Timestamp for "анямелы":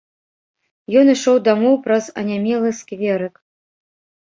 2.23-2.69